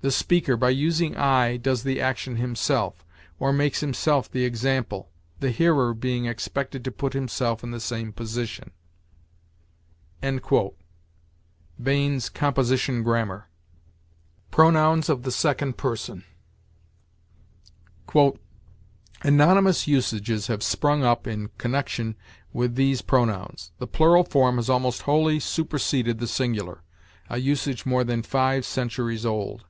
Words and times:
The 0.00 0.12
speaker, 0.12 0.56
by 0.56 0.70
using 0.70 1.16
'I,' 1.16 1.56
does 1.56 1.82
the 1.82 2.00
action 2.00 2.36
himself, 2.36 3.04
or 3.40 3.52
makes 3.52 3.80
himself 3.80 4.30
the 4.30 4.44
example, 4.44 5.10
the 5.40 5.50
hearer 5.50 5.92
being 5.92 6.24
expected 6.24 6.84
to 6.84 6.92
put 6.92 7.14
himself 7.14 7.64
in 7.64 7.72
the 7.72 7.80
same 7.80 8.12
position." 8.12 8.70
Bain's 11.80 12.28
"Composition 12.28 13.02
Grammar." 13.02 13.48
PRONOUNS 14.52 15.08
OF 15.08 15.24
THE 15.24 15.32
SECOND 15.32 15.76
PERSON. 15.76 16.22
"Anomalous 19.24 19.88
usages 19.88 20.46
have 20.46 20.62
sprung 20.62 21.02
up 21.02 21.26
in 21.26 21.50
connection 21.58 22.14
with 22.52 22.76
these 22.76 23.02
pronouns. 23.02 23.72
The 23.78 23.88
plural 23.88 24.22
form 24.22 24.58
has 24.58 24.70
almost 24.70 25.02
wholly 25.02 25.40
superseded 25.40 26.20
the 26.20 26.28
singular; 26.28 26.84
a 27.28 27.38
usage 27.38 27.84
more 27.84 28.04
than 28.04 28.22
five 28.22 28.64
centuries 28.64 29.26
old. 29.26 29.64